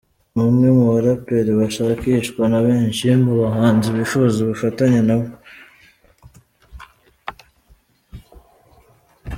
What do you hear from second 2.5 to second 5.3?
na benshi mu bahanzi bifuza ubufatanye na we.